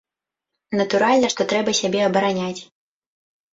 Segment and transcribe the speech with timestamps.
[0.79, 2.61] Натуральна, што трэба сябе абараняць.